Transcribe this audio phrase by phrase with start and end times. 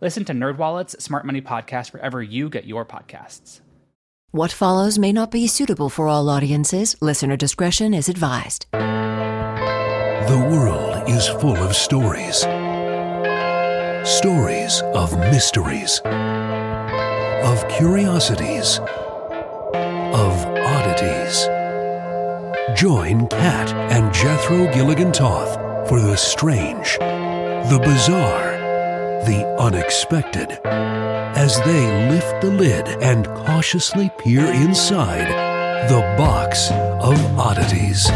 [0.00, 3.60] Listen to NerdWallet's Smart Money Podcast wherever you get your podcasts.
[4.30, 6.94] What follows may not be suitable for all audiences.
[7.00, 8.66] Listener discretion is advised.
[8.72, 12.40] The world is full of stories.
[14.08, 21.48] Stories of mysteries, of curiosities, of oddities.
[22.78, 25.54] Join Kat and Jethro Gilligan Toth
[25.88, 28.47] for the strange, the bizarre,
[29.26, 35.28] the unexpected as they lift the lid and cautiously peer inside
[35.88, 38.08] the box of oddities.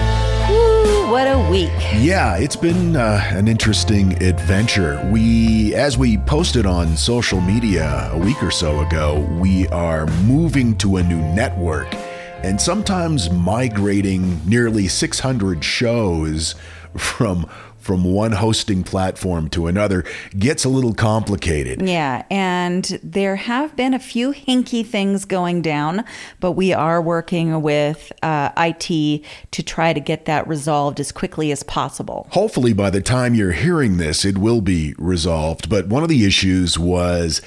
[0.49, 1.71] Woo, what a week.
[1.97, 5.01] Yeah, it's been uh, an interesting adventure.
[5.13, 10.77] We, as we posted on social media a week or so ago, we are moving
[10.79, 11.95] to a new network
[12.43, 16.55] and sometimes migrating nearly 600 shows
[16.97, 17.47] from
[17.83, 20.05] from one hosting platform to another
[20.39, 21.83] gets a little complicated.
[21.83, 26.05] Yeah, and there have been a few hinky things going down,
[26.41, 31.53] but we are working with uh, IT to try to get that resolved as quickly
[31.53, 32.27] as possible.
[32.31, 35.69] Hopefully, by the time you're hearing this, it will be resolved.
[35.69, 37.43] But one of the issues was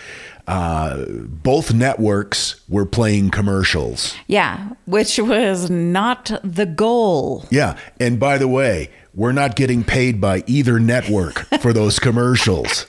[0.48, 4.16] uh, both networks were playing commercials.
[4.28, 7.46] Yeah, which was not the goal.
[7.50, 7.78] Yeah.
[8.00, 12.86] And by the way, we're not getting paid by either network for those commercials.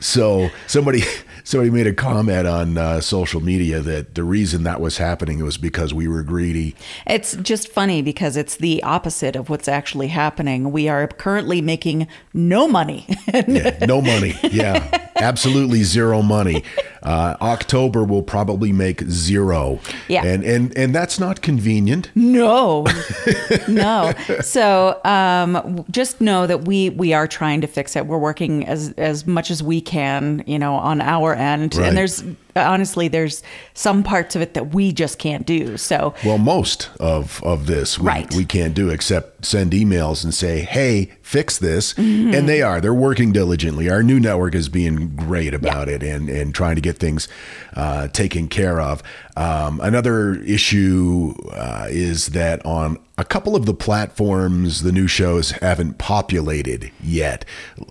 [0.00, 1.02] So somebody
[1.44, 5.56] somebody made a comment on uh, social media that the reason that was happening was
[5.56, 6.74] because we were greedy.
[7.06, 10.72] It's just funny because it's the opposite of what's actually happening.
[10.72, 13.06] We are currently making no money.
[13.32, 14.34] yeah, no money.
[14.42, 16.64] Yeah, absolutely zero money.
[17.06, 19.78] Uh, October will probably make zero.
[20.08, 22.10] Yeah, and and and that's not convenient.
[22.16, 22.84] No,
[23.68, 24.12] no.
[24.40, 28.06] So um, just know that we we are trying to fix it.
[28.06, 31.76] We're working as as much as we can, you know, on our end.
[31.76, 31.88] Right.
[31.88, 32.24] And there's
[32.56, 33.42] honestly there's
[33.74, 35.76] some parts of it that we just can't do.
[35.76, 38.34] So well, most of of this we, right.
[38.34, 42.34] we can't do except send emails and say, "Hey, fix this," mm-hmm.
[42.34, 42.80] and they are.
[42.80, 43.88] They're working diligently.
[43.88, 45.94] Our new network is being great about yeah.
[45.94, 47.28] it and and trying to get things
[47.74, 49.02] uh, taken care of.
[49.36, 55.52] Um, another issue uh, is that on a couple of the platforms, the new shows
[55.52, 57.44] haven't populated yet.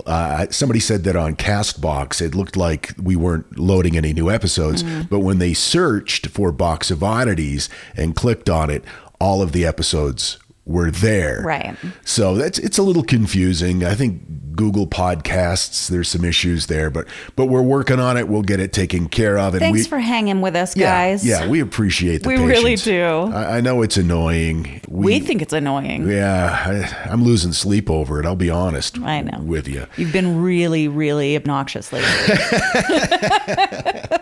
[0.05, 4.83] Uh, somebody said that on Castbox, it looked like we weren't loading any new episodes,
[4.83, 5.09] mm.
[5.09, 8.83] but when they searched for Box of Oddities and clicked on it,
[9.19, 11.41] all of the episodes were there.
[11.43, 11.75] Right.
[12.03, 13.83] So that's it's a little confusing.
[13.83, 14.21] I think
[14.55, 18.27] Google Podcasts, there's some issues there, but but we're working on it.
[18.27, 19.53] We'll get it taken care of.
[19.53, 21.25] And Thanks we, for hanging with us, yeah, guys.
[21.25, 22.51] Yeah, we appreciate the We patience.
[22.51, 23.33] really do.
[23.33, 24.81] I, I, know it's annoying.
[24.87, 26.09] We, we think it's annoying.
[26.09, 28.25] Yeah, I, I'm losing sleep over it.
[28.25, 28.99] I'll be honest.
[28.99, 29.39] I know.
[29.41, 29.87] With you.
[29.97, 32.09] You've been really, really obnoxious lately.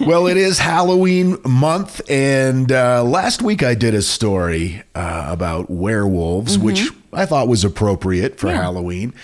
[0.00, 5.70] well, it is Halloween month, and uh, last week I did a story uh, about
[5.70, 6.66] werewolves, mm-hmm.
[6.66, 8.62] which I thought was appropriate for yeah.
[8.62, 9.14] Halloween.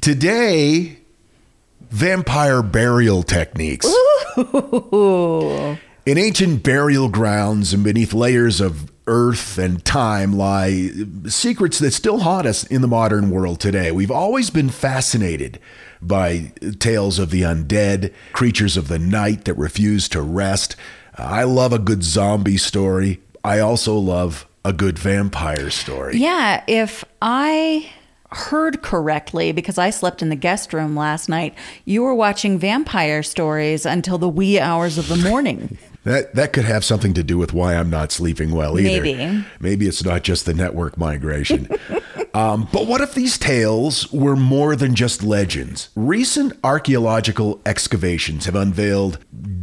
[0.00, 0.98] Today,
[1.90, 3.86] vampire burial techniques.
[4.38, 5.76] Ooh.
[6.06, 10.90] In ancient burial grounds and beneath layers of earth and time lie
[11.26, 13.90] secrets that still haunt us in the modern world today.
[13.90, 15.58] We've always been fascinated
[16.00, 20.76] by tales of the undead, creatures of the night that refuse to rest.
[21.16, 23.20] I love a good zombie story.
[23.42, 26.16] I also love a good vampire story.
[26.18, 27.90] Yeah, if I
[28.30, 33.22] heard correctly because I slept in the guest room last night, you were watching vampire
[33.22, 35.78] stories until the wee hours of the morning.
[36.04, 39.02] That that could have something to do with why I'm not sleeping well either.
[39.02, 39.44] Maybe.
[39.60, 41.68] Maybe it's not just the network migration.
[42.34, 45.88] Um, but what if these tales were more than just legends?
[45.96, 49.18] Recent archaeological excavations have unveiled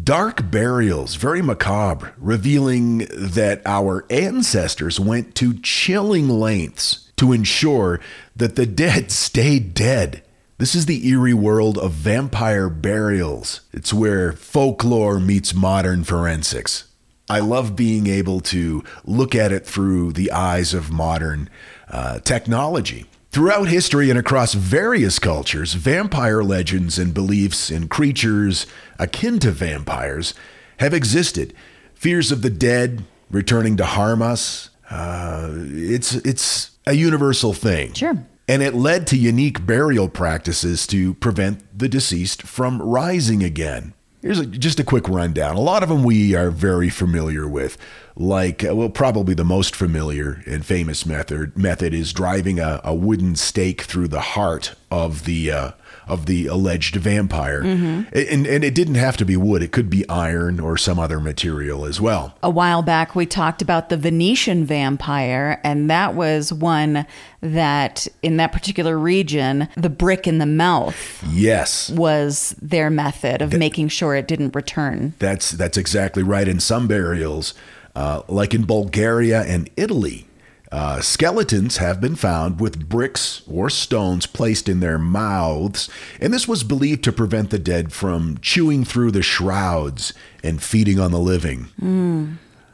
[0.06, 8.00] dark burials, very macabre, revealing that our ancestors went to chilling lengths to ensure
[8.36, 10.22] that the dead stayed dead.
[10.58, 13.62] This is the eerie world of vampire burials.
[13.74, 16.86] It's where folklore meets modern forensics.
[17.28, 21.50] I love being able to look at it through the eyes of modern
[21.90, 23.08] uh, technology.
[23.36, 28.66] Throughout history and across various cultures, vampire legends and beliefs in creatures
[28.98, 30.34] akin to vampires
[30.80, 31.54] have existed.
[31.96, 34.70] Fears of the dead returning to harm us.
[34.90, 37.92] Uh, it's it's a universal thing.
[37.92, 38.26] Sure.
[38.48, 43.96] And it led to unique burial practices to prevent the deceased from rising again.
[44.26, 45.56] Here's a, just a quick rundown.
[45.56, 47.78] A lot of them we are very familiar with,
[48.16, 52.96] like uh, well, probably the most familiar and famous method method is driving a, a
[52.96, 55.72] wooden stake through the heart of the uh,
[56.08, 60.08] of the alleged vampire, and, and it didn't have to be wood; it could be
[60.10, 62.36] iron or some other material as well.
[62.44, 67.06] A while back, we talked about the Venetian vampire, and that was one
[67.42, 73.54] that in that particular region, the brick in the mouth Yes, was their method of
[73.54, 75.14] making sure it didn't return.
[75.20, 76.48] That's that's exactly right.
[76.48, 77.54] In some burials,
[77.96, 80.28] uh, like in Bulgaria and Italy,
[80.72, 85.90] uh, skeletons have been found with bricks or stones placed in their mouths,
[86.20, 90.14] and this was believed to prevent the dead from chewing through the shrouds
[90.44, 91.68] and feeding on the living.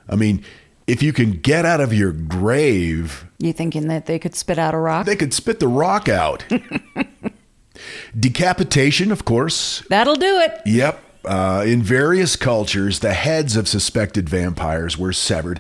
[0.10, 0.44] I mean,
[0.88, 4.74] if you can get out of your grave, You thinking that they could spit out
[4.74, 5.06] a rock?
[5.06, 6.44] they could spit the rock out.
[8.18, 10.62] Decapitation, of course, That'll do it.
[10.66, 11.02] Yep.
[11.23, 15.59] Uh, in various cultures, the heads of suspected vampires were severed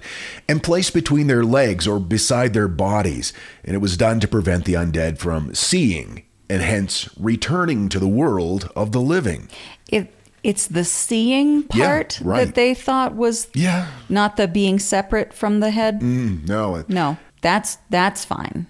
[0.49, 3.31] and placed between their legs or beside their bodies,
[3.63, 8.07] and it was done to prevent the undead from seeing and hence returning to the
[8.07, 9.49] world of the living.
[9.87, 10.11] It
[10.43, 12.45] it's the seeing Yeah, part right.
[12.47, 13.85] that they thought was Yeah.
[14.09, 15.99] not the being separate from the head.
[16.01, 18.65] Mm, no, No, that's that's fine.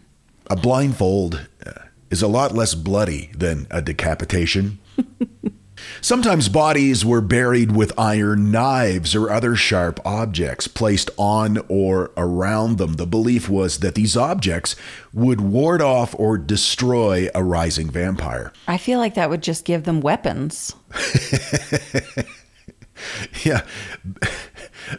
[0.50, 1.72] a blindfold uh,
[2.10, 4.80] is a lot less bloody than a decapitation.
[6.02, 12.80] Sometimes bodies were buried with iron knives or other sharp objects placed on or around
[12.80, 12.94] them.
[12.94, 14.76] The belief was that these objects
[15.14, 18.52] would ward off or destroy a rising vampire.
[18.68, 20.76] I feel like that would just give them weapons.
[23.44, 23.66] Yeah.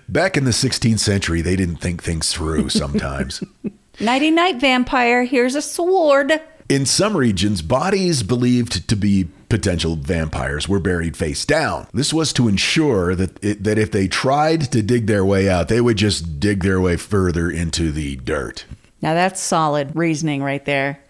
[0.09, 3.43] Back in the 16th century, they didn't think things through sometimes.
[4.01, 6.33] Nighty night vampire, here's a sword.
[6.69, 11.87] In some regions, bodies believed to be potential vampires were buried face down.
[11.93, 15.69] This was to ensure that it, that if they tried to dig their way out,
[15.69, 18.65] they would just dig their way further into the dirt.
[19.03, 21.01] Now that's solid reasoning right there.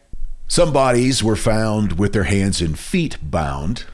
[0.49, 3.85] Some bodies were found with their hands and feet bound.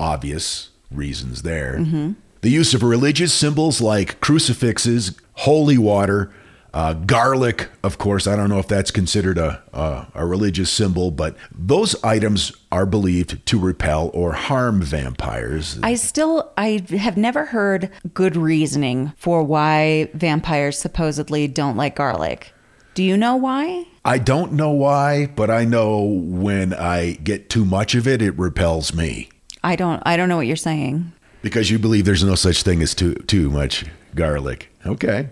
[0.00, 1.76] Obvious reasons there.
[1.78, 2.12] Mm-hmm.
[2.40, 6.32] The use of religious symbols like crucifixes, holy water,
[6.78, 8.28] uh, garlic, of course.
[8.28, 12.86] I don't know if that's considered a, a, a religious symbol, but those items are
[12.86, 15.80] believed to repel or harm vampires.
[15.82, 22.52] I still I have never heard good reasoning for why vampires supposedly don't like garlic.
[22.94, 23.84] Do you know why?
[24.04, 28.38] I don't know why, but I know when I get too much of it, it
[28.38, 29.30] repels me.
[29.64, 31.10] I don't I don't know what you're saying.
[31.42, 34.70] Because you believe there's no such thing as too too much garlic.
[34.88, 35.28] Okay.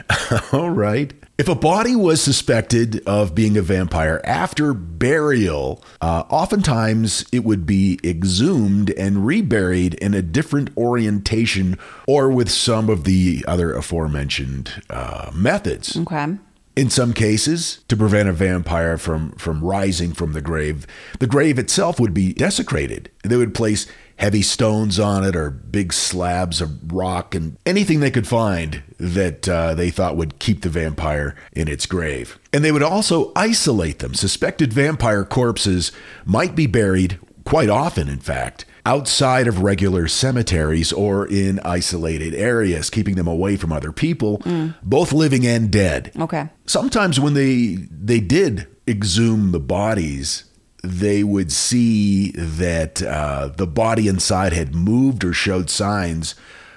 [0.52, 1.12] All right.
[1.38, 7.64] If a body was suspected of being a vampire after burial, uh, oftentimes it would
[7.64, 14.82] be exhumed and reburied in a different orientation or with some of the other aforementioned
[14.90, 15.96] uh, methods.
[15.96, 16.38] Okay.
[16.74, 20.86] In some cases, to prevent a vampire from, from rising from the grave,
[21.18, 23.10] the grave itself would be desecrated.
[23.24, 23.86] They would place
[24.18, 29.48] heavy stones on it or big slabs of rock and anything they could find that
[29.48, 32.38] uh, they thought would keep the vampire in its grave.
[32.52, 34.14] And they would also isolate them.
[34.14, 35.92] Suspected vampire corpses
[36.24, 42.90] might be buried, quite often, in fact, outside of regular cemeteries or in isolated areas,
[42.90, 44.42] keeping them away from other people,
[44.82, 46.10] both living and dead.
[46.18, 46.48] Okay.
[46.66, 50.44] Sometimes when they they did exhume the bodies,
[50.82, 56.34] they would see that uh, the body inside had moved or showed signs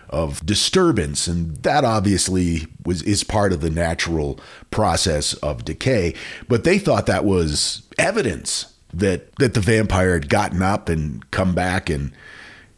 [0.09, 4.39] of disturbance, and that obviously was is part of the natural
[4.69, 6.13] process of decay.
[6.47, 11.55] But they thought that was evidence that that the vampire had gotten up and come
[11.55, 12.11] back and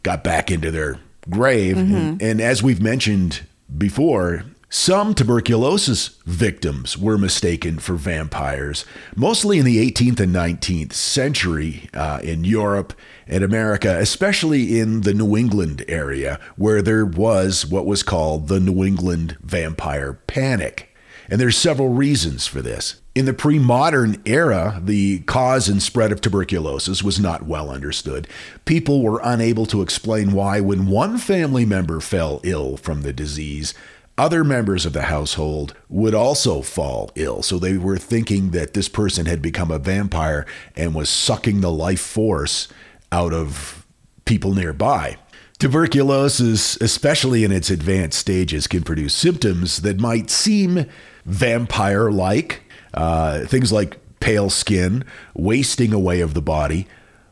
[0.02, 1.76] got back into their grave.
[1.76, 3.42] And, and as we've mentioned
[3.76, 4.44] before,
[4.76, 12.18] Some tuberculosis victims were mistaken for vampires, mostly in the 18th and 19th century uh,
[12.24, 12.92] in Europe
[13.28, 18.58] and America, especially in the New England area, where there was what was called the
[18.58, 20.92] New England vampire panic.
[21.30, 23.00] And there's several reasons for this.
[23.14, 28.26] In the pre modern era, the cause and spread of tuberculosis was not well understood.
[28.64, 33.72] People were unable to explain why, when one family member fell ill from the disease,
[34.16, 37.42] other members of the household would also fall ill.
[37.42, 41.72] So they were thinking that this person had become a vampire and was sucking the
[41.72, 42.68] life force
[43.10, 43.86] out of
[44.24, 45.16] people nearby.
[45.58, 50.86] Tuberculosis, especially in its advanced stages, can produce symptoms that might seem
[51.24, 52.62] vampire like.
[52.92, 55.04] Uh, things like pale skin,
[55.34, 56.86] wasting away of the body,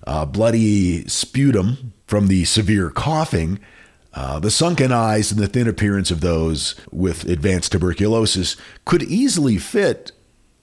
[0.06, 3.58] uh, bloody sputum from the severe coughing,
[4.14, 9.58] uh, the sunken eyes and the thin appearance of those with advanced tuberculosis could easily
[9.58, 10.12] fit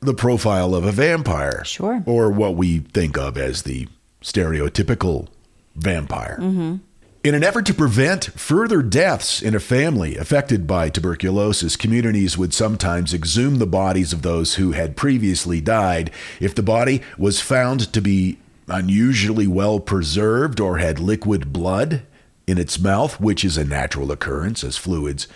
[0.01, 1.63] the profile of a vampire.
[1.65, 2.03] Sure.
[2.05, 3.87] Or what we think of as the
[4.21, 5.27] stereotypical
[5.75, 6.37] vampire.
[6.39, 6.75] Mm-hmm.
[7.21, 12.53] In an effort to prevent further deaths in a family affected by tuberculosis, communities would
[12.53, 16.11] sometimes exhume the bodies of those who had previously died.
[16.39, 18.37] If the body was found to be
[18.69, 22.03] unusually well preserved or had liquid blood,
[22.49, 25.27] in its mouth, which is a natural occurrence as fluids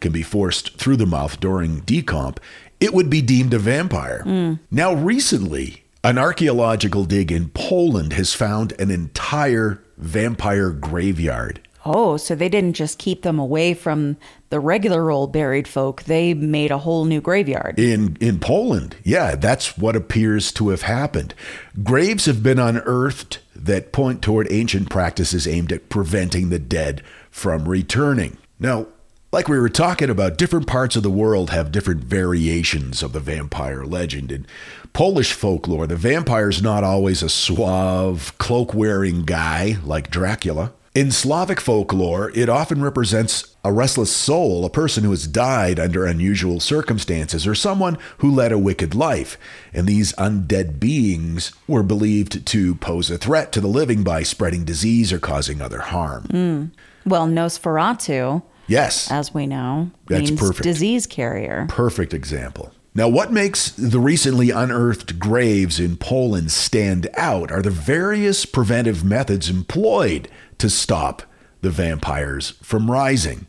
[0.00, 2.38] can be forced through the mouth during decomp,
[2.80, 4.22] it would be deemed a vampire.
[4.24, 4.60] Mm.
[4.70, 11.60] Now, recently, an archaeological dig in Poland has found an entire vampire graveyard.
[11.84, 14.16] Oh, so they didn't just keep them away from
[14.50, 16.02] the regular old buried folk.
[16.02, 17.78] They made a whole new graveyard.
[17.78, 18.96] In in Poland.
[19.04, 21.34] Yeah, that's what appears to have happened.
[21.82, 27.68] Graves have been unearthed that point toward ancient practices aimed at preventing the dead from
[27.68, 28.38] returning.
[28.58, 28.86] Now,
[29.30, 33.20] like we were talking about, different parts of the world have different variations of the
[33.20, 34.32] vampire legend.
[34.32, 34.46] In
[34.94, 40.72] Polish folklore, the vampire is not always a suave, cloak wearing guy like Dracula.
[40.94, 46.06] In Slavic folklore, it often represents a restless soul, a person who has died under
[46.06, 49.36] unusual circumstances, or someone who led a wicked life.
[49.74, 54.64] And these undead beings were believed to pose a threat to the living by spreading
[54.64, 56.24] disease or causing other harm.
[56.28, 56.70] Mm.
[57.04, 60.62] Well, Nosferatu, yes, as we know, That's means perfect.
[60.62, 61.66] disease carrier.
[61.68, 62.72] Perfect example.
[62.94, 69.04] Now, what makes the recently unearthed graves in Poland stand out are the various preventive
[69.04, 71.22] methods employed to stop
[71.60, 73.46] the vampires from rising.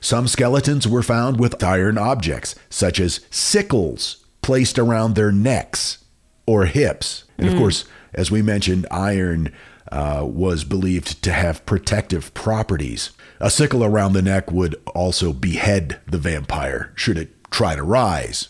[0.00, 6.04] Some skeletons were found with iron objects, such as sickles placed around their necks
[6.46, 7.24] or hips.
[7.38, 7.58] And of mm.
[7.58, 9.52] course, as we mentioned, iron
[9.90, 13.10] uh, was believed to have protective properties.
[13.40, 18.48] A sickle around the neck would also behead the vampire should it try to rise,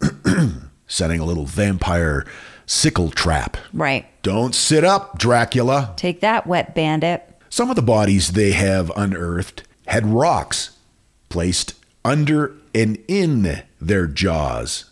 [0.86, 2.26] setting a little vampire
[2.66, 3.56] sickle trap.
[3.72, 4.06] Right.
[4.22, 5.94] Don't sit up, Dracula.
[5.96, 7.28] Take that, wet bandit.
[7.48, 10.76] Some of the bodies they have unearthed had rocks
[11.28, 11.74] placed
[12.04, 14.90] under and in their jaws,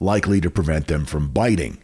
[0.00, 1.78] likely to prevent them from biting.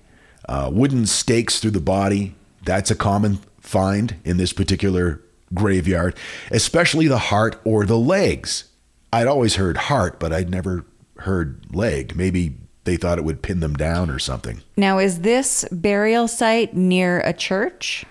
[0.48, 5.20] Uh, wooden stakes through the body, that's a common find in this particular
[5.54, 6.16] graveyard,
[6.50, 8.64] especially the heart or the legs.
[9.12, 10.84] I'd always heard heart, but I'd never
[11.18, 12.16] heard leg.
[12.16, 14.62] Maybe they thought it would pin them down or something.
[14.76, 18.04] Now, is this burial site near a church?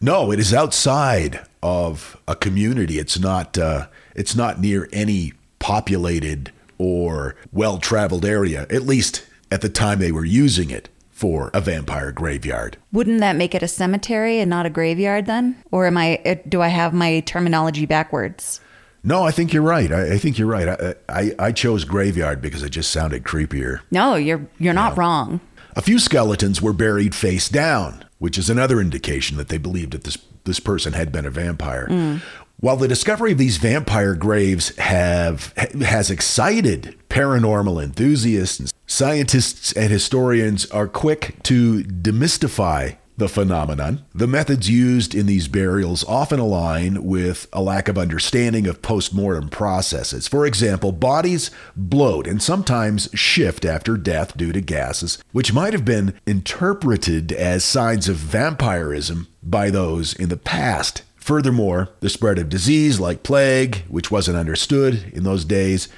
[0.00, 2.98] No, it is outside of a community.
[2.98, 3.58] It's not.
[3.58, 8.66] Uh, it's not near any populated or well-traveled area.
[8.70, 12.76] At least at the time they were using it for a vampire graveyard.
[12.92, 15.56] Wouldn't that make it a cemetery and not a graveyard then?
[15.72, 16.20] Or am I?
[16.24, 18.60] Uh, do I have my terminology backwards?
[19.02, 19.90] No, I think you're right.
[19.90, 20.68] I, I think you're right.
[20.68, 23.80] I, I, I, chose graveyard because it just sounded creepier.
[23.90, 25.40] No, you're you're not wrong.
[25.76, 30.04] A few skeletons were buried face down, which is another indication that they believed that
[30.04, 31.86] this this person had been a vampire.
[31.88, 32.22] Mm.
[32.60, 40.68] While the discovery of these vampire graves have has excited paranormal enthusiasts, scientists and historians
[40.70, 44.04] are quick to demystify the phenomenon.
[44.14, 49.48] The methods used in these burials often align with a lack of understanding of postmortem
[49.48, 50.28] processes.
[50.28, 55.84] For example, bodies bloat and sometimes shift after death due to gases, which might have
[55.84, 61.02] been interpreted as signs of vampirism by those in the past.
[61.16, 65.88] Furthermore, the spread of disease like plague, which wasn't understood in those days,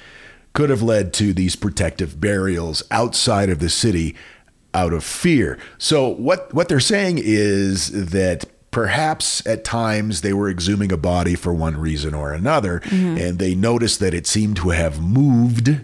[0.53, 4.15] could have led to these protective burials outside of the city
[4.73, 5.57] out of fear.
[5.77, 11.35] So what what they're saying is that Perhaps at times they were exhuming a body
[11.35, 15.81] for one reason or another, and they noticed that it seemed to have moved,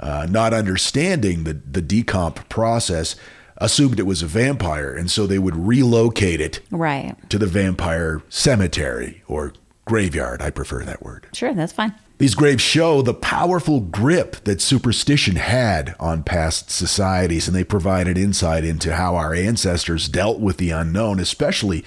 [0.00, 3.16] uh, not understanding the, the decomp process,
[3.58, 7.14] assumed it was a vampire, and so they would relocate it Right.
[7.28, 9.52] to the vampire cemetery or
[9.84, 10.40] graveyard.
[10.40, 11.26] I prefer that word.
[11.34, 11.92] Sure, that's fine.
[12.18, 18.16] These graves show the powerful grip that superstition had on past societies, and they provided
[18.16, 21.84] insight into how our ancestors dealt with the unknown, especially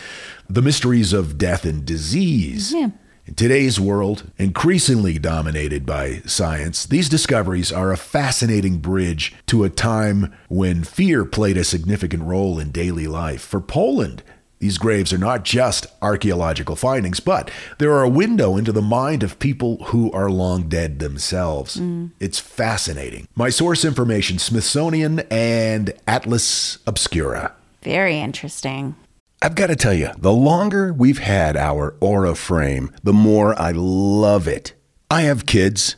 [0.49, 2.73] the mysteries of death and disease.
[2.73, 2.89] Yeah.
[3.27, 9.69] In today's world, increasingly dominated by science, these discoveries are a fascinating bridge to a
[9.69, 13.41] time when fear played a significant role in daily life.
[13.41, 14.21] For Poland,
[14.59, 19.21] these graves are not just archaeological findings, but they are a window into the mind
[19.23, 21.77] of people who are long dead themselves.
[21.77, 22.11] Mm.
[22.19, 23.27] It's fascinating.
[23.35, 27.53] My source information Smithsonian and Atlas Obscura.
[27.83, 28.95] Very interesting.
[29.41, 33.71] I've got to tell you, the longer we've had our Aura frame, the more I
[33.75, 34.73] love it.
[35.11, 35.97] I have kids,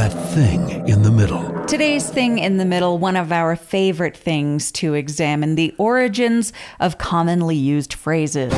[0.00, 1.62] that thing in the middle.
[1.66, 6.96] Today's thing in the middle, one of our favorite things to examine the origins of
[6.96, 8.50] commonly used phrases.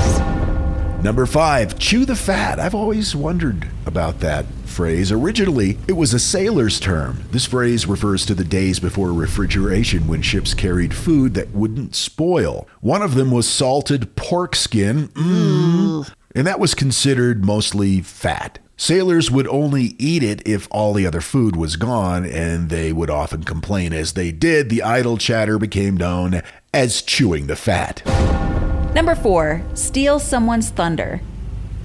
[1.02, 2.60] Number five, chew the fat.
[2.60, 5.10] I've always wondered about that phrase.
[5.10, 7.24] Originally, it was a sailor's term.
[7.32, 12.68] This phrase refers to the days before refrigeration when ships carried food that wouldn't spoil.
[12.82, 18.60] One of them was salted pork skin, mm, and that was considered mostly fat.
[18.82, 23.10] Sailors would only eat it if all the other food was gone, and they would
[23.10, 24.70] often complain as they did.
[24.70, 26.42] The idle chatter became known
[26.74, 28.04] as chewing the fat.
[28.92, 31.20] Number four, steal someone's thunder.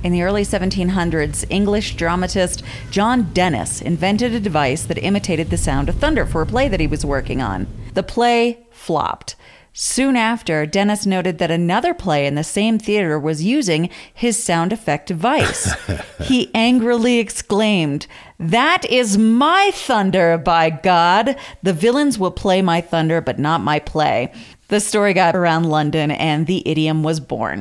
[0.04, 5.90] In the early 1700s, English dramatist John Dennis invented a device that imitated the sound
[5.90, 7.68] of thunder for a play that he was working on.
[7.94, 9.36] The play flopped.
[9.80, 14.74] Soon after, Dennis noted that another play in the same theater was using his sound
[14.74, 15.72] effect device.
[16.24, 18.08] he angrily exclaimed,
[18.40, 21.36] That is my thunder, by God!
[21.62, 24.34] The villains will play my thunder, but not my play.
[24.70, 27.60] The story got around London and the idiom was born.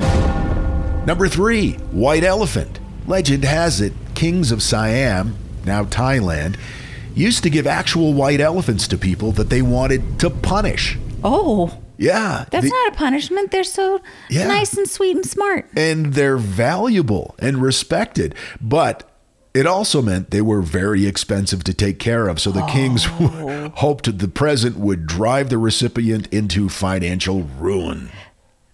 [1.05, 2.81] Number three, white elephant.
[3.07, 6.57] Legend has it, kings of Siam, now Thailand,
[7.15, 10.97] used to give actual white elephants to people that they wanted to punish.
[11.23, 12.45] Oh, Yeah.
[12.51, 13.51] that's the- not a punishment.
[13.51, 14.47] They're so Yeah.
[14.49, 15.69] nice and sweet and smart.
[15.77, 18.35] and they're valuable and respected.
[18.61, 19.09] But
[19.55, 22.39] it also meant they were very expensive to take care of.
[22.41, 23.73] So the kings oh.
[23.77, 28.11] hoped the present would drive the recipient into financial ruin.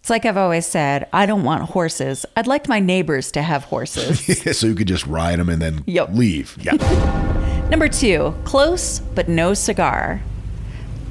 [0.01, 2.27] It's like I've always said, I don't want horses.
[2.37, 4.19] I'd like my neighbors to have horses.
[4.59, 6.09] so you could just ride them and then Yep.
[6.15, 6.57] leave.
[6.61, 6.73] Yeah.
[7.71, 10.21] Number two, close but no cigar.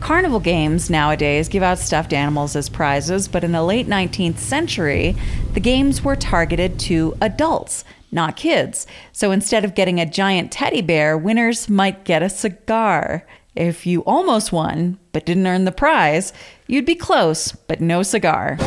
[0.02, 5.16] Carnival games nowadays give out stuffed animals as prizes, but in the late 19th century,
[5.54, 8.88] the games were targeted to adults, not kids.
[9.12, 13.28] So instead of getting a giant teddy bear, winners might get a cigar.
[13.56, 16.34] If you almost won but didn't earn the prize,
[16.66, 18.58] you'd be close but no cigar.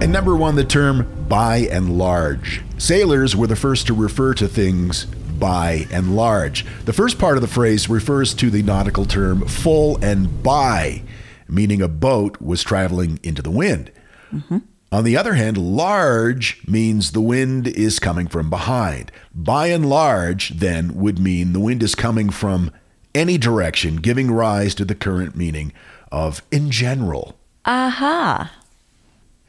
[0.00, 2.62] And number one, the term by and large.
[2.78, 5.06] Sailors were the first to refer to things
[5.40, 6.64] by and large.
[6.84, 11.02] The first part of the phrase refers to the nautical term full and by,
[11.48, 13.90] meaning a boat was traveling into the wind.
[14.32, 14.58] Mm-hmm.
[14.92, 19.12] On the other hand, large means the wind is coming from behind.
[19.32, 22.72] By and large, then, would mean the wind is coming from
[23.14, 25.72] any direction, giving rise to the current meaning
[26.10, 27.38] of in general.
[27.64, 28.52] Aha.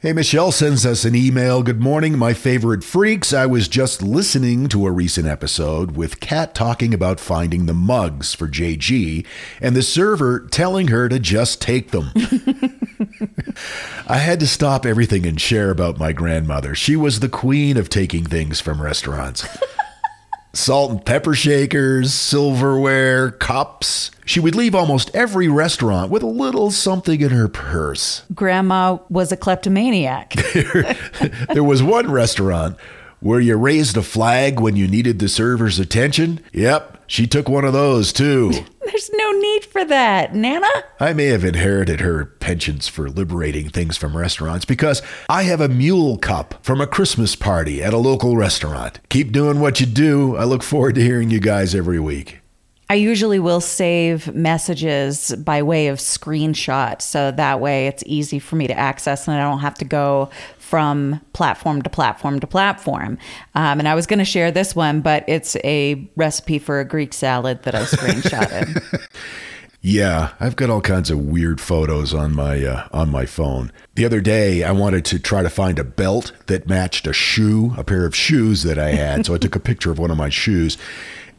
[0.02, 1.62] Hey, Michelle sends us an email.
[1.62, 3.32] Good morning, my favorite freaks.
[3.32, 8.34] I was just listening to a recent episode with Kat talking about finding the mugs
[8.34, 9.24] for JG
[9.60, 12.10] and the server telling her to just take them.
[14.08, 16.74] I had to stop everything and share about my grandmother.
[16.74, 19.46] She was the queen of taking things from restaurants.
[20.54, 24.10] Salt and pepper shakers, silverware, cups.
[24.26, 28.24] She would leave almost every restaurant with a little something in her purse.
[28.34, 30.34] Grandma was a kleptomaniac.
[31.54, 32.76] there was one restaurant
[33.22, 36.40] where you raised a flag when you needed the server's attention.
[36.52, 38.52] Yep, she took one of those too.
[38.84, 40.68] There's no need for that, Nana.
[41.00, 45.68] I may have inherited her penchants for liberating things from restaurants because I have a
[45.68, 48.98] mule cup from a Christmas party at a local restaurant.
[49.08, 50.36] Keep doing what you do.
[50.36, 52.41] I look forward to hearing you guys every week.
[52.92, 57.00] I usually will save messages by way of screenshot.
[57.00, 60.28] So that way it's easy for me to access and I don't have to go
[60.58, 63.16] from platform to platform to platform.
[63.54, 66.84] Um, and I was going to share this one, but it's a recipe for a
[66.84, 69.08] Greek salad that I screenshotted.
[69.84, 73.72] Yeah, I've got all kinds of weird photos on my uh, on my phone.
[73.96, 77.74] The other day, I wanted to try to find a belt that matched a shoe,
[77.76, 79.26] a pair of shoes that I had.
[79.26, 80.78] so I took a picture of one of my shoes.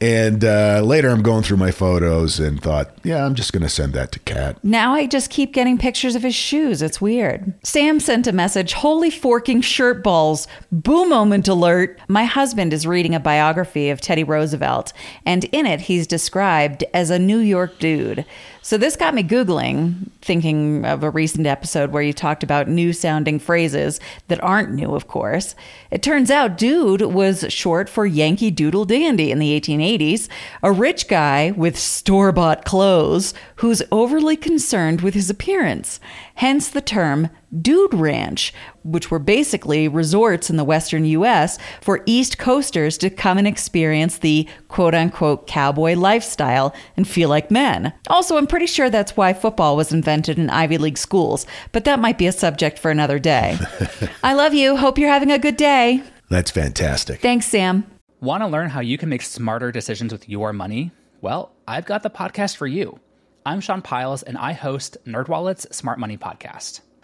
[0.04, 3.70] And uh, later, I'm going through my photos and thought, yeah, I'm just going to
[3.70, 4.62] send that to Kat.
[4.62, 6.82] now I just keep getting pictures of his shoes.
[6.82, 7.54] It's weird.
[7.66, 10.46] Sam sent a message Holy forking shirt balls.
[10.74, 11.98] Boo moment alert.
[12.10, 14.92] My husband is reading a biography of Teddy Roosevelt,
[15.26, 18.26] and in it, he's described as a New York dude.
[18.66, 22.94] So this got me Googling, thinking of a recent episode where you talked about new
[22.94, 24.00] sounding phrases
[24.30, 25.54] that aren't new, of course.
[25.92, 30.30] It turns out dude was short for Yankee Doodle Dandy in the 1880s,
[30.64, 36.00] a rich guy with store bought clothes who's overly concerned with his appearance.
[36.36, 37.30] Hence the term
[37.62, 43.38] dude ranch, which were basically resorts in the western US for East Coasters to come
[43.38, 47.94] and experience the quote unquote cowboy lifestyle and feel like men.
[48.08, 52.00] Also, I'm pretty sure that's why football was invented in Ivy League schools, but that
[52.00, 53.58] might be a subject for another day.
[54.24, 54.76] I love you.
[54.78, 56.04] Hope you're having a good day.
[56.30, 57.20] That's fantastic.
[57.22, 57.86] Thanks, Sam.
[58.20, 60.92] Want to learn how you can make smarter decisions with your money?
[61.22, 63.00] Well, I've got the podcast for you.
[63.46, 66.80] I'm Sean Pyles, and I host NerdWallet's Smart Money Podcast.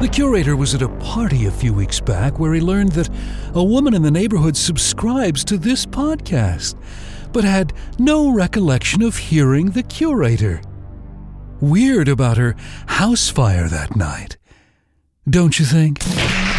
[0.00, 3.10] The curator was at a party a few weeks back where he learned that
[3.52, 6.74] a woman in the neighborhood subscribes to this podcast,
[7.34, 10.62] but had no recollection of hearing the curator
[11.60, 14.38] weird about her house fire that night.
[15.28, 15.98] Don't you think?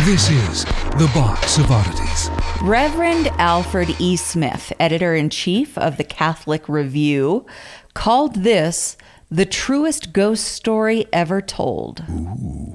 [0.06, 0.64] This is
[1.00, 2.30] The Box of Oddities.
[2.62, 4.18] Reverend Alfred E.
[4.18, 7.48] Smith, editor in chief of the Catholic Review,
[7.96, 8.98] called this
[9.32, 12.04] the truest ghost story ever told.
[12.12, 12.71] Ooh.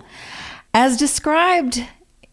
[0.78, 1.82] As described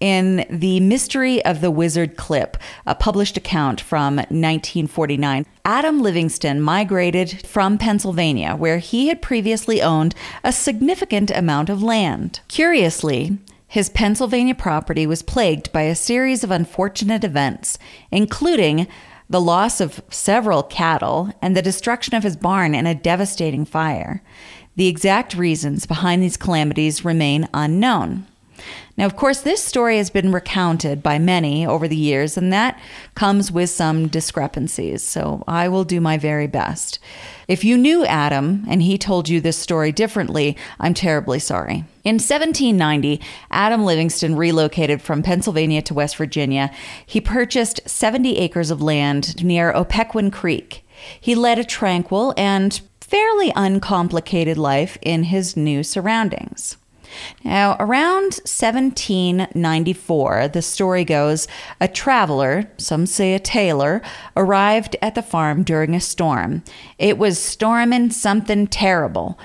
[0.01, 5.45] in The Mystery of the Wizard Clip, a published account from 1949.
[5.63, 12.41] Adam Livingston migrated from Pennsylvania, where he had previously owned a significant amount of land.
[12.49, 17.79] Curiously, his Pennsylvania property was plagued by a series of unfortunate events,
[18.11, 18.87] including
[19.29, 24.21] the loss of several cattle and the destruction of his barn in a devastating fire.
[24.75, 28.27] The exact reasons behind these calamities remain unknown.
[28.95, 32.79] Now, of course, this story has been recounted by many over the years, and that
[33.15, 35.01] comes with some discrepancies.
[35.01, 36.99] So I will do my very best.
[37.47, 41.85] If you knew Adam and he told you this story differently, I'm terribly sorry.
[42.03, 46.71] In 1790, Adam Livingston relocated from Pennsylvania to West Virginia.
[47.03, 50.85] He purchased 70 acres of land near Opequon Creek.
[51.19, 56.77] He led a tranquil and fairly uncomplicated life in his new surroundings.
[57.43, 61.47] Now, around 1794, the story goes,
[61.81, 64.01] a traveler, some say a tailor,
[64.35, 66.63] arrived at the farm during a storm.
[66.97, 69.37] It was storming something terrible,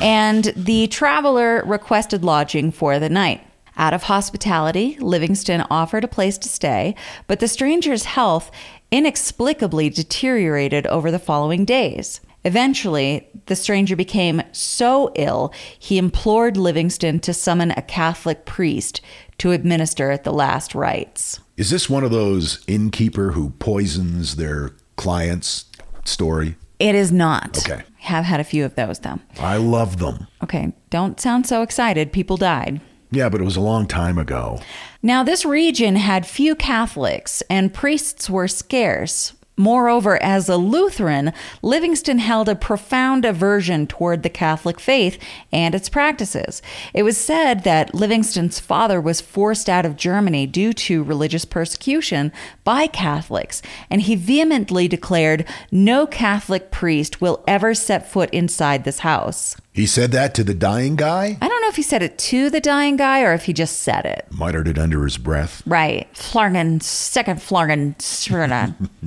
[0.00, 3.46] and the traveler requested lodging for the night.
[3.76, 6.94] Out of hospitality, Livingston offered a place to stay,
[7.26, 8.50] but the stranger's health
[8.90, 12.20] inexplicably deteriorated over the following days.
[12.44, 19.00] Eventually, the stranger became so ill, he implored Livingston to summon a Catholic priest
[19.38, 21.40] to administer at the last rites.
[21.56, 25.66] Is this one of those innkeeper who poisons their clients
[26.04, 26.56] story?
[26.78, 27.58] It is not.
[27.58, 27.82] Okay.
[27.98, 29.20] Have had a few of those though.
[29.38, 30.26] I love them.
[30.42, 32.12] Okay, don't sound so excited.
[32.12, 32.80] People died.
[33.10, 34.60] Yeah, but it was a long time ago.
[35.02, 39.34] Now, this region had few Catholics and priests were scarce.
[39.56, 45.18] Moreover, as a Lutheran, Livingston held a profound aversion toward the Catholic faith
[45.52, 46.62] and its practices.
[46.94, 52.32] It was said that Livingston's father was forced out of Germany due to religious persecution
[52.64, 53.60] by Catholics,
[53.90, 59.56] and he vehemently declared no Catholic priest will ever set foot inside this house.
[59.72, 61.38] He said that to the dying guy?
[61.40, 63.80] I don't know if he said it to the dying guy or if he just
[63.80, 64.26] said it.
[64.30, 65.62] Muttered it under his breath.
[65.64, 66.12] Right.
[66.14, 67.94] Flargen, second Flargen,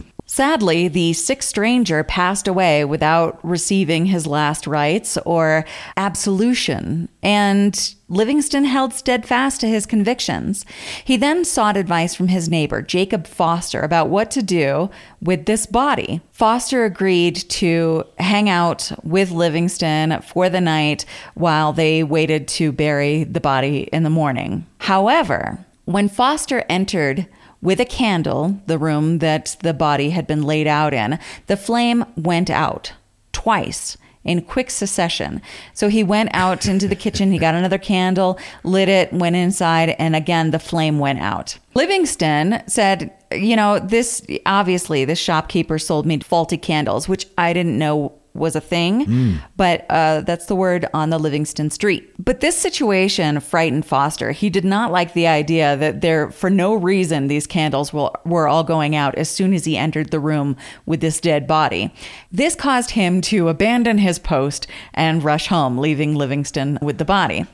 [0.33, 5.63] Sadly, the sick stranger passed away without receiving his last rites or
[5.95, 10.65] absolution, and Livingston held steadfast to his convictions.
[11.05, 14.89] He then sought advice from his neighbor, Jacob Foster, about what to do
[15.21, 16.19] with this body.
[16.31, 23.23] Foster agreed to hang out with Livingston for the night while they waited to bury
[23.23, 24.65] the body in the morning.
[24.79, 27.27] However, when Foster entered
[27.63, 32.05] with a candle, the room that the body had been laid out in, the flame
[32.17, 32.91] went out
[33.31, 35.41] twice in quick succession.
[35.73, 39.95] So he went out into the kitchen, he got another candle, lit it, went inside,
[39.97, 41.57] and again the flame went out.
[41.73, 47.77] Livingston said, You know, this obviously, this shopkeeper sold me faulty candles, which I didn't
[47.77, 49.39] know was a thing, mm.
[49.55, 52.11] but uh, that's the word on the Livingston Street.
[52.17, 54.31] But this situation frightened Foster.
[54.31, 58.47] He did not like the idea that there, for no reason, these candles were, were
[58.47, 61.93] all going out as soon as he entered the room with this dead body.
[62.31, 67.45] This caused him to abandon his post and rush home, leaving Livingston with the body.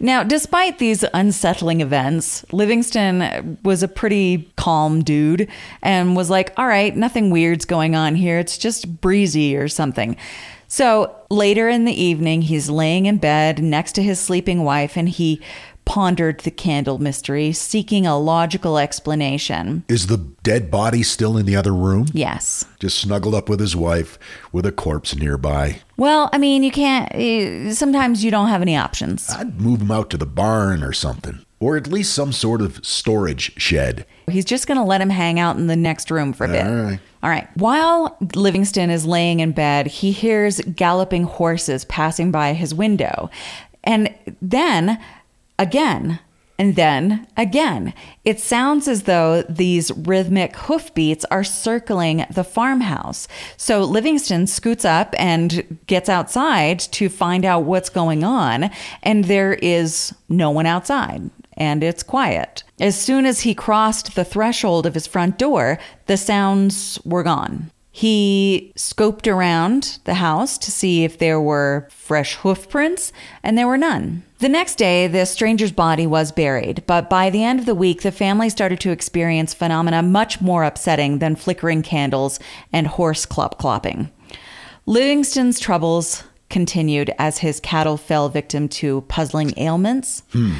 [0.00, 5.48] Now, despite these unsettling events, Livingston was a pretty calm dude
[5.82, 8.38] and was like, all right, nothing weird's going on here.
[8.38, 10.16] It's just breezy or something.
[10.68, 15.08] So later in the evening, he's laying in bed next to his sleeping wife and
[15.08, 15.40] he
[15.86, 19.84] pondered the candle mystery, seeking a logical explanation.
[19.88, 22.06] Is the dead body still in the other room?
[22.12, 22.64] Yes.
[22.80, 24.18] Just snuggled up with his wife
[24.52, 25.80] with a corpse nearby.
[25.96, 29.30] Well, I mean, you can't, eh, sometimes you don't have any options.
[29.30, 32.84] I'd move him out to the barn or something, or at least some sort of
[32.84, 34.04] storage shed.
[34.28, 36.66] He's just going to let him hang out in the next room for a bit.
[36.66, 37.00] All right.
[37.26, 37.48] All right.
[37.56, 43.30] While Livingston is laying in bed, he hears galloping horses passing by his window.
[43.82, 45.02] And then
[45.58, 46.20] again,
[46.56, 47.94] and then again.
[48.24, 53.26] It sounds as though these rhythmic hoofbeats are circling the farmhouse.
[53.56, 58.70] So Livingston scoots up and gets outside to find out what's going on,
[59.02, 61.28] and there is no one outside.
[61.56, 62.62] And it's quiet.
[62.78, 67.70] As soon as he crossed the threshold of his front door, the sounds were gone.
[67.96, 73.10] He scoped around the house to see if there were fresh hoof prints,
[73.42, 74.22] and there were none.
[74.40, 78.02] The next day, the stranger's body was buried, but by the end of the week,
[78.02, 82.38] the family started to experience phenomena much more upsetting than flickering candles
[82.70, 84.10] and horse clop clopping.
[84.84, 90.22] Livingston's troubles continued as his cattle fell victim to puzzling ailments.
[90.32, 90.52] Hmm.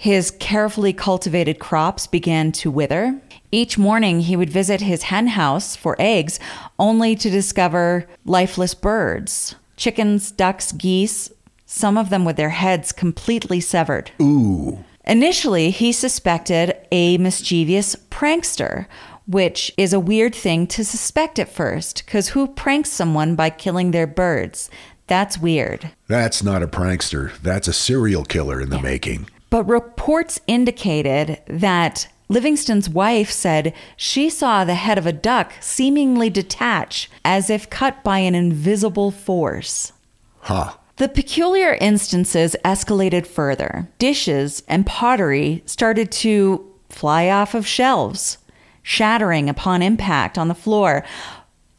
[0.00, 3.20] His carefully cultivated crops began to wither.
[3.50, 6.38] Each morning, he would visit his hen house for eggs,
[6.78, 11.32] only to discover lifeless birds chickens, ducks, geese,
[11.66, 14.12] some of them with their heads completely severed.
[14.22, 14.84] Ooh.
[15.04, 18.86] Initially, he suspected a mischievous prankster,
[19.26, 23.90] which is a weird thing to suspect at first, because who pranks someone by killing
[23.90, 24.70] their birds?
[25.08, 25.90] That's weird.
[26.06, 27.36] That's not a prankster.
[27.38, 29.28] That's a serial killer in the making.
[29.50, 36.28] But reports indicated that Livingston's wife said she saw the head of a duck seemingly
[36.28, 39.92] detach as if cut by an invisible force.
[40.40, 40.74] Huh.
[40.96, 43.88] The peculiar instances escalated further.
[43.98, 48.38] Dishes and pottery started to fly off of shelves,
[48.82, 51.04] shattering upon impact on the floor.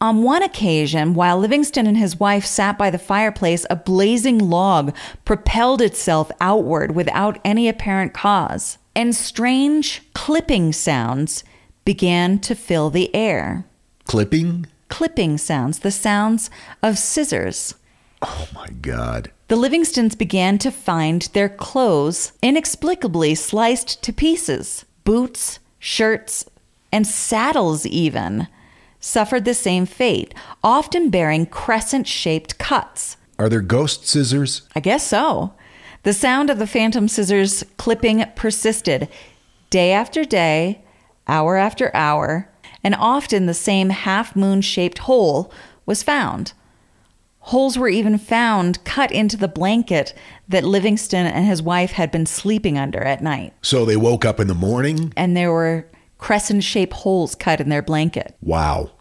[0.02, 4.96] On one occasion, while Livingston and his wife sat by the fireplace, a blazing log
[5.26, 11.44] propelled itself outward without any apparent cause, and strange clipping sounds
[11.84, 13.66] began to fill the air.
[14.06, 14.68] Clipping?
[14.88, 16.50] Clipping sounds, the sounds
[16.82, 17.76] of scissors.
[18.22, 19.32] Oh my God.
[19.50, 24.86] The Livingstons began to find their clothes inexplicably sliced to pieces.
[25.04, 26.46] Boots, shirts,
[26.92, 28.48] and saddles, even,
[29.00, 30.34] suffered the same fate,
[30.64, 33.18] often bearing crescent shaped cuts.
[33.38, 34.64] Are there ghost scissors?
[34.76, 35.54] I guess so.
[36.04, 39.10] The sound of the phantom scissors clipping persisted
[39.70, 40.82] day after day,
[41.28, 42.50] hour after hour,
[42.84, 45.52] and often the same half moon shaped hole
[45.86, 46.54] was found.
[47.40, 50.14] Holes were even found cut into the blanket
[50.48, 53.54] that Livingston and his wife had been sleeping under at night.
[53.62, 55.14] So they woke up in the morning?
[55.18, 55.88] And there were
[56.20, 58.36] crescent shaped holes cut in their blanket.
[58.42, 58.92] Wow.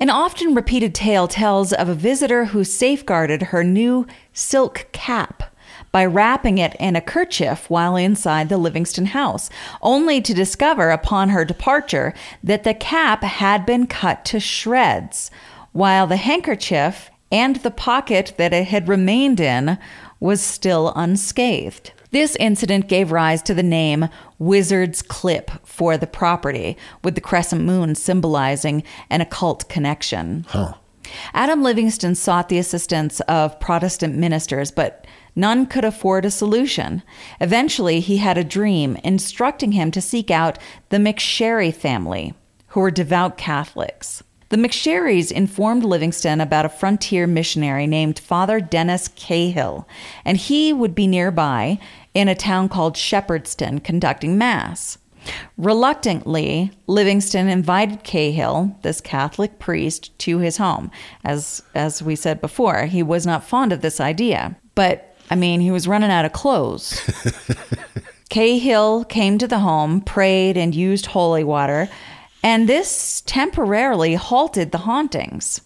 [0.00, 5.54] An often repeated tale tells of a visitor who safeguarded her new silk cap
[5.92, 9.48] by wrapping it in a kerchief while inside the Livingston house,
[9.80, 15.30] only to discover upon her departure that the cap had been cut to shreds,
[15.72, 19.78] while the handkerchief and the pocket that it had remained in
[20.20, 21.92] was still unscathed.
[22.10, 27.62] This incident gave rise to the name Wizard's Clip for the property, with the crescent
[27.62, 30.46] moon symbolizing an occult connection.
[30.48, 30.74] Huh.
[31.34, 37.02] Adam Livingston sought the assistance of Protestant ministers, but none could afford a solution.
[37.40, 42.34] Eventually, he had a dream instructing him to seek out the McSherry family,
[42.68, 44.22] who were devout Catholics.
[44.48, 49.88] The McSherrys informed Livingston about a frontier missionary named Father Dennis Cahill,
[50.24, 51.80] and he would be nearby
[52.14, 54.98] in a town called Shepherdstown conducting Mass.
[55.58, 60.92] Reluctantly, Livingston invited Cahill, this Catholic priest, to his home.
[61.24, 64.56] As, as we said before, he was not fond of this idea.
[64.76, 67.00] But, I mean, he was running out of clothes.
[68.28, 71.88] Cahill came to the home, prayed, and used holy water,
[72.46, 75.62] and this temporarily halted the hauntings.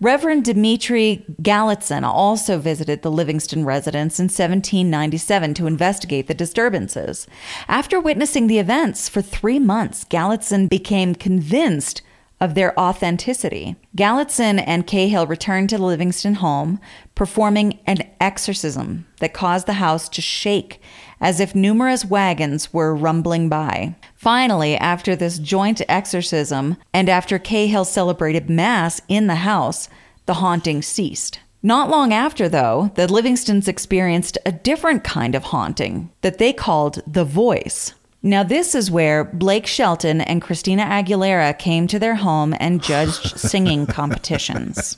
[0.00, 7.26] Reverend Dmitri Galitzin also visited the Livingston residence in 1797 to investigate the disturbances.
[7.66, 12.00] After witnessing the events for three months, Galitzin became convinced
[12.40, 13.76] of their authenticity.
[13.96, 16.80] Galitzin and Cahill returned to the Livingston home,
[17.14, 20.80] performing an exorcism that caused the house to shake
[21.20, 23.94] as if numerous wagons were rumbling by.
[24.14, 29.88] Finally, after this joint exorcism, and after Cahill celebrated Mass in the house,
[30.26, 31.40] the haunting ceased.
[31.62, 37.02] Not long after, though, the Livingstons experienced a different kind of haunting that they called
[37.06, 37.94] the voice.
[38.26, 43.38] Now, this is where Blake Shelton and Christina Aguilera came to their home and judged
[43.38, 44.96] singing competitions.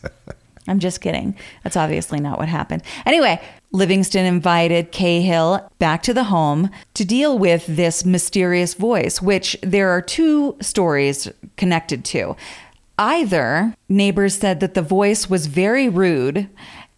[0.68, 1.34] I'm just kidding.
[1.64, 2.84] That's obviously not what happened.
[3.04, 3.40] Anyway,
[3.72, 9.90] Livingston invited Cahill back to the home to deal with this mysterious voice, which there
[9.90, 12.36] are two stories connected to.
[12.96, 16.48] Either neighbors said that the voice was very rude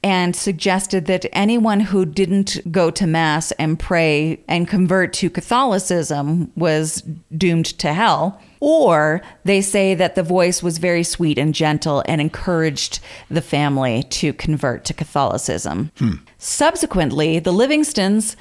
[0.03, 6.53] and suggested that anyone who didn't go to Mass and pray and convert to Catholicism
[6.55, 7.03] was
[7.37, 8.41] doomed to hell.
[8.61, 14.05] Or they say that the voice was very sweet and gentle and encouraged the family
[14.05, 15.91] to convert to Catholicism.
[15.99, 16.15] Hmm.
[16.39, 18.37] Subsequently, the Livingstons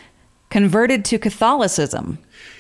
[0.49, 2.20] converted to Catholicism.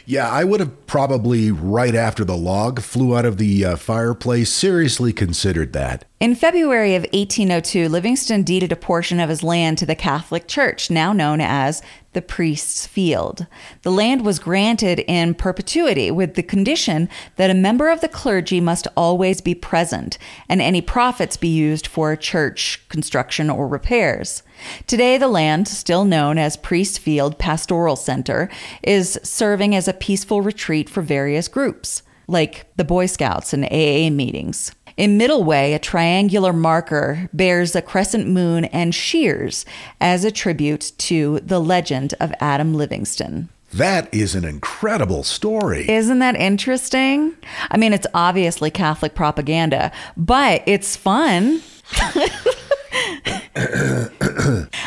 [0.09, 4.49] Yeah, I would have probably, right after the log flew out of the uh, fireplace,
[4.49, 6.05] seriously considered that.
[6.21, 10.89] In February of 1802, Livingston deeded a portion of his land to the Catholic Church,
[10.89, 11.81] now known as
[12.17, 13.45] the Priest's Field.
[13.83, 18.59] The land was granted in perpetuity with the condition that a member of the clergy
[18.59, 20.17] must always be present
[20.49, 24.41] and any profits be used for church construction or repairs.
[24.87, 28.49] Today, the land, still known as Priest Field Pastoral Center,
[28.81, 34.09] is serving as a peaceful retreat for various groups, like the Boy Scouts and AA
[34.09, 34.71] meetings.
[34.97, 39.63] In Middleway, a triangular marker bears a crescent moon and shears
[40.01, 43.49] as a tribute to the legend of Adam Livingston.
[43.73, 45.87] That is an incredible story.
[45.87, 47.35] Isn't that interesting?
[47.69, 51.61] I mean, it's obviously Catholic propaganda, but it's fun.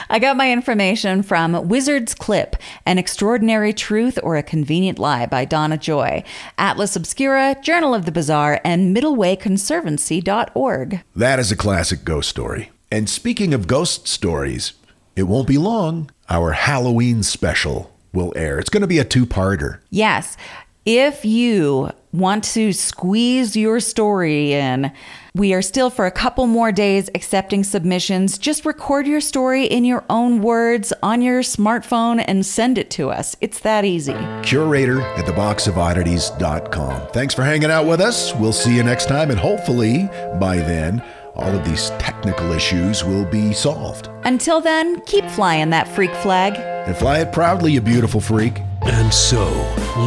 [0.09, 2.57] I got my information from Wizard's Clip,
[2.87, 6.25] An Extraordinary Truth or a Convenient Lie by Donna Joy,
[6.57, 11.03] Atlas Obscura, Journal of the Bizarre, and MiddlewayConservancy.org.
[11.17, 12.71] That is a classic ghost story.
[12.93, 14.75] And speaking of ghost stories,
[15.17, 16.11] it won't be long.
[16.29, 18.59] Our Halloween special will air.
[18.59, 19.81] It's going to be a two parter.
[19.91, 20.37] Yes.
[20.85, 24.93] If you want to squeeze your story in,
[25.35, 28.37] we are still for a couple more days accepting submissions.
[28.37, 33.11] Just record your story in your own words on your smartphone and send it to
[33.11, 33.37] us.
[33.41, 34.17] It's that easy.
[34.43, 37.09] Curator at theboxofoddities.com.
[37.13, 38.35] Thanks for hanging out with us.
[38.35, 40.09] We'll see you next time, and hopefully
[40.41, 41.03] by then,
[41.37, 44.09] all of these technical issues will be solved.
[44.25, 46.55] Until then, keep flying that freak flag.
[46.57, 48.61] And fly it proudly, you beautiful freak.
[48.83, 49.45] And so,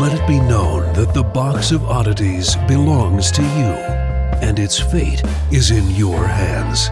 [0.02, 3.74] let it be known that the Box of Oddities belongs to you,
[4.42, 5.22] and its fate
[5.52, 6.90] is in your hands.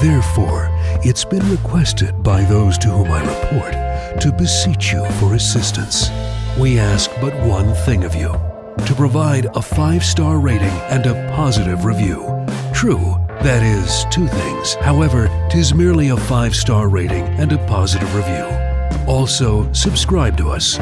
[0.00, 0.68] Therefore,
[1.04, 6.08] it's been requested by those to whom I report to beseech you for assistance.
[6.58, 8.32] We ask but one thing of you
[8.86, 12.24] to provide a five star rating and a positive review.
[12.72, 14.74] True, that is, two things.
[14.74, 18.69] However, tis merely a five star rating and a positive review.
[19.06, 20.78] Also, subscribe to us.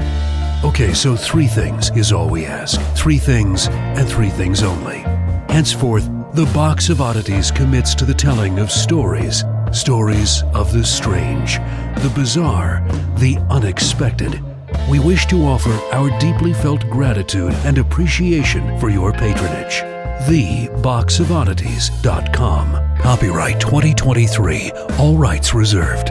[0.65, 2.81] Okay, so three things is all we ask.
[2.97, 4.99] Three things and three things only.
[5.49, 9.45] Henceforth, the Box of Oddities commits to the telling of stories.
[9.73, 11.59] Stories of the strange,
[12.03, 12.85] the bizarre,
[13.17, 14.43] the unexpected.
[14.91, 19.83] We wish to offer our deeply felt gratitude and appreciation for your patronage.
[20.29, 22.99] TheBoxOfOddities.com.
[22.99, 24.73] Copyright 2023.
[24.99, 26.11] All rights reserved.